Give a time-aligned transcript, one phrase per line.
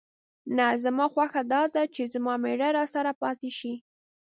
[0.57, 3.73] نه، زما خوښه دا ده چې زما مېړه راسره پاتې شي.